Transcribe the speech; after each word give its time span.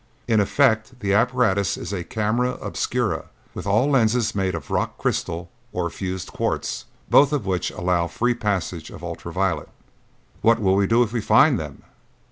In 0.27 0.39
effect 0.39 0.99
the 1.01 1.13
apparatus 1.13 1.77
is 1.77 1.93
a 1.93 2.03
camera 2.03 2.53
obscura 2.55 3.25
with 3.53 3.67
all 3.67 3.87
lens 3.91 4.33
made 4.33 4.55
of 4.55 4.71
rock 4.71 4.97
crystal 4.97 5.51
or 5.71 5.91
fused 5.91 6.29
quartz, 6.33 6.85
both 7.11 7.31
of 7.31 7.45
which 7.45 7.69
allow 7.69 8.07
free 8.07 8.33
passage 8.33 8.87
to 8.87 8.97
ultra 8.99 9.31
violet." 9.31 9.69
"What 10.41 10.59
will 10.59 10.73
we 10.73 10.87
do 10.87 11.03
if 11.03 11.13
we 11.13 11.21
find 11.21 11.59
them?" 11.59 11.83